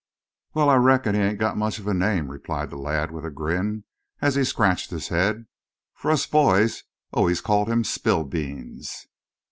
"Wal, 0.55 0.67
I 0.67 0.77
reckon 0.77 1.13
he 1.13 1.21
ain't 1.21 1.37
got 1.37 1.57
much 1.59 1.77
of 1.77 1.85
a 1.85 1.93
name," 1.93 2.31
replied 2.31 2.71
the 2.71 2.75
lad, 2.75 3.11
with 3.11 3.23
a 3.23 3.29
grin, 3.29 3.83
as 4.19 4.33
he 4.33 4.43
scratched 4.43 4.89
his 4.89 5.09
head. 5.09 5.45
"For 5.93 6.09
us 6.09 6.25
boys 6.25 6.83
always 7.11 7.39
called 7.39 7.67
him 7.69 7.83
Spillbeans." 7.83 9.05